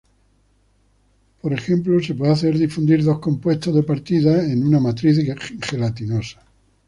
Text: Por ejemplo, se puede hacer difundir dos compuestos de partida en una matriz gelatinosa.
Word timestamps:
Por 1.41 1.53
ejemplo, 1.53 2.01
se 2.01 2.15
puede 2.15 2.31
hacer 2.31 2.57
difundir 2.57 3.03
dos 3.03 3.19
compuestos 3.19 3.75
de 3.75 3.83
partida 3.83 4.43
en 4.51 4.63
una 4.65 4.79
matriz 4.79 5.19
gelatinosa. 5.69 6.41